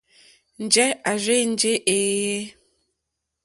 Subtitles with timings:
[0.63, 2.39] Njɛ̂ à rzênjé èèyé.